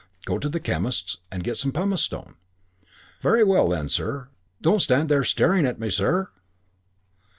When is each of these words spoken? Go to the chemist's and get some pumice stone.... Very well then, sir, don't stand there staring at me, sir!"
Go 0.25 0.39
to 0.39 0.49
the 0.49 0.59
chemist's 0.59 1.17
and 1.31 1.43
get 1.43 1.57
some 1.57 1.71
pumice 1.71 2.01
stone.... 2.01 2.33
Very 3.21 3.43
well 3.43 3.67
then, 3.69 3.87
sir, 3.87 4.29
don't 4.59 4.81
stand 4.81 5.09
there 5.09 5.23
staring 5.23 5.63
at 5.67 5.79
me, 5.79 5.91
sir!" 5.91 6.31